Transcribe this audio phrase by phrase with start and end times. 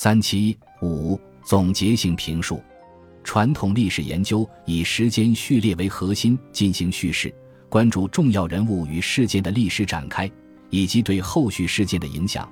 [0.00, 2.62] 三七五总结性评述。
[3.24, 7.34] 传统历史研究以时间序列为核心进行叙事，
[7.68, 10.30] 关注重要人物与事件的历史展开
[10.70, 12.48] 以及对后续事件的影响；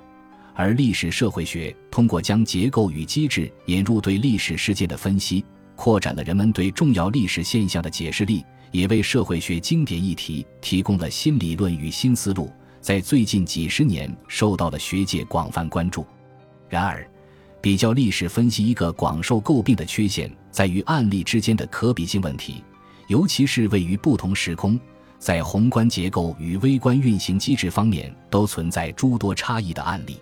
[0.55, 8.43] 而历史社会学通过将结构与机制引入对历史事件的分析，扩展了人们对重要历史现象的解释力，
[8.73, 12.51] 也为社会学经典议题提供了新理论与新思路，
[12.81, 16.05] 在最近几十年受到了学界广泛关注。
[16.67, 17.09] 然而，
[17.61, 22.63] 比较历史分析一个广受诟病的缺陷在于案例之间的可比性问题，
[23.07, 24.79] 尤其是位于不同时空，
[25.19, 30.17] 在宏观结构与微观运行机制方面都存在诸多差异的案例。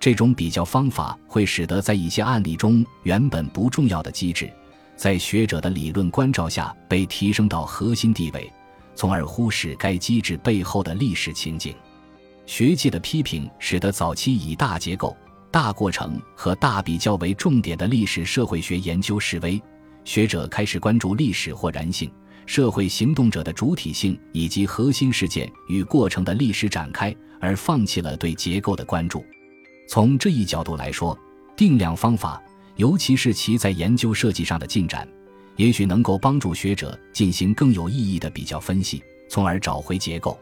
[0.00, 4.52] 这种比较方法会使得在一些案例中原本不重要的机制，
[4.96, 8.52] 在学者的理论关照下被提升到核心地位，
[8.94, 11.74] 从而忽视该机制背后的历史情景。
[12.44, 15.16] 学界的批评使得早期以大结构。
[15.54, 19.62] 大过程和大比较为重点的历史社会学研究示威，
[20.04, 22.10] 学者开始关注历史或然性、
[22.44, 29.24] 社会行动者的主体性以及核心事件与过程的历史展开，而放弃了对结构的关注。
[29.86, 31.16] 从这一角度来说，
[31.56, 32.42] 定量方法，
[32.74, 35.06] 尤其是其在研究设计上的进展，
[35.54, 40.36] 也许能够帮助学者进行更有意义的比较分析，从而找回结构。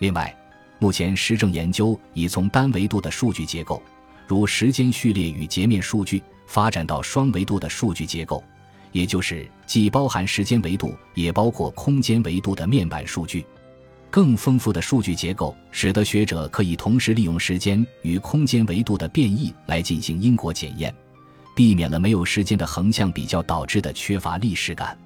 [0.00, 0.36] 另外，
[0.78, 3.82] 目前实证研究已从单维度的数据结构。
[4.26, 8.42] 如时间序列与截面数据发展到双维度的数据结构，
[8.92, 13.44] 也就是既包含时间维度，也包括空间维度的面板数据。
[14.10, 20.94] 更丰富的数据结构使得学者可以同时利用时间与空间维度的变异来进行因果检验，
[21.56, 24.98] 避免了没有时间的横向比较导致的缺乏历史感。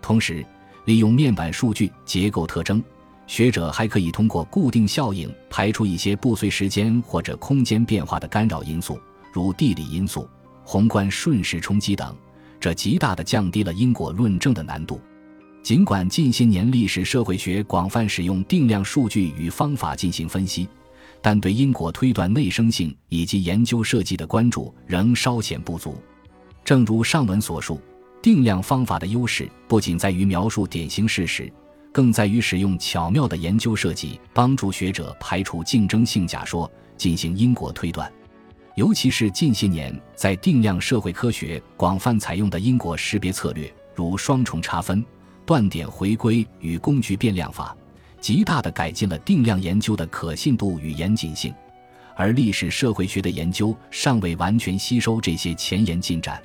[0.00, 0.46] 同时，
[0.84, 2.80] 利用面板数据结构特征。
[3.26, 8.98] 学者还可以通过固定效应排除一些不随时间或者空间变化的干扰因素，
[9.32, 10.28] 如地理因素、
[10.62, 12.14] 宏观瞬时冲击等，
[12.60, 15.00] 这极大地降低了因果论证的难度。
[15.62, 20.68] 尽管近些年历史社会学广泛使用定量数据与方法进行分析，
[21.22, 25.96] 但对因果推断内生性以及研究设计的关注仍稍显不足。
[26.62, 27.80] 正如上文所述，
[28.20, 31.50] 定量方法的优势不仅在于描述典型事实。
[31.94, 38.12] 更在于使用巧妙的研究设计，帮助学者排除竞争性假说，进行因果推断。
[38.74, 45.06] 尤其是近些年在定量社会科学广泛采用的因果识别策略，如双重差分、
[45.46, 47.76] 断点回归与工具变量法，
[48.20, 51.54] 极大地改进了定量研究的可信度与严谨性。
[52.16, 56.42] 而历史社会学的研究尚未完全吸收这些前沿进展，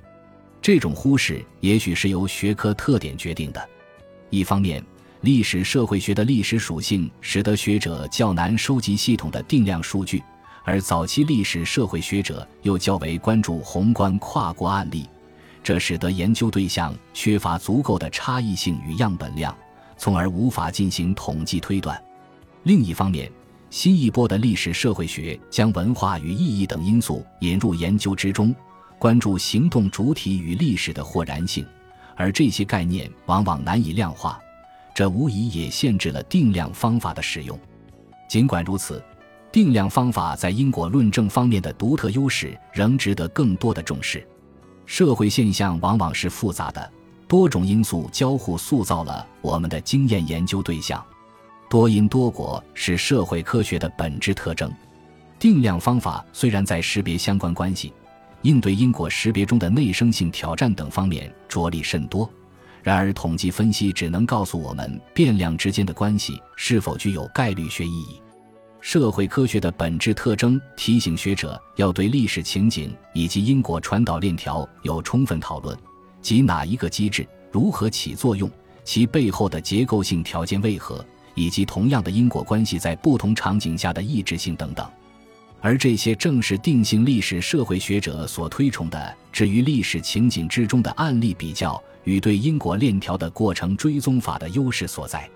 [0.62, 3.68] 这种忽视也许是由学科特点决定的。
[4.30, 4.84] 一方面，
[5.22, 10.24] 历史社会学的历史属性使得学者较难收集系统的定量数据，
[10.64, 15.06] 而早期历史社会学者又较为关注宏观跨国案例，
[15.62, 19.54] 这使得研究对象缺乏足够的差异性与样本量，
[19.98, 22.02] 从而无法进行统计推断。
[22.64, 23.30] 另一方面，
[23.70, 28.56] 新一波的历史社会学将文化与意义等因素引入研究之中，
[28.98, 31.66] 关注行动主体与历史的或然性，
[32.16, 34.40] 而这些概念往往难以量化。
[35.00, 37.58] 这无疑也限制了定量方法的使用。
[38.28, 39.02] 尽管如此，
[39.50, 44.28] 定量方法在因果论证方面的独特优势仍值得更多的重视。
[44.86, 46.92] 社会现象往往是复杂的，
[47.30, 51.02] 多种因素交互塑造了我们的经验研究对象。
[51.70, 54.70] 多因多果是社会科学的本质特征。
[55.40, 57.94] 定量方法虽然在识别相关关系、
[58.42, 62.30] 应对因果识别中的内生性挑战等方面着力甚多。
[62.82, 68.22] 然而，统计分析只能告诉我们变量之间的关系是否具有概率学意义。
[68.82, 75.78] 社会科学的本质特征提醒学者要对历史情景以及因果传导链条有充分讨论，
[76.22, 78.50] 即哪一个机制如何起作用，
[78.86, 84.90] 其背后的结构性条件为何，以及同样的因果关系在不同场景下的抑制性等等。
[85.62, 91.82] 而这些正是定性历史社会学者所推崇的置于历史情景之中的案例比较。
[92.06, 95.30] 与对因果链条的过程追踪法的优势所在。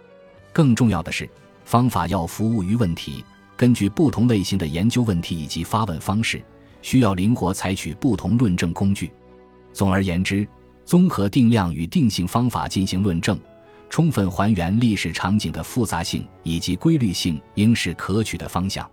[0.51, 1.29] 更重要的是，
[1.65, 3.23] 方法要服务于问题，
[3.55, 6.41] 根据不同类型的研究问题以及发问方式，
[6.81, 9.11] 需要灵活采取不同论证工具。
[9.71, 10.47] 总而言之，
[10.83, 13.39] 综合定量与定性方法进行论证，
[13.89, 18.89] 充分还原历史场景的复杂性以及规律性，应是可取的方向。